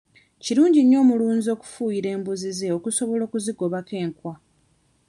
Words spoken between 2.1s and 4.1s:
embuzi ze okusobola okuzigobako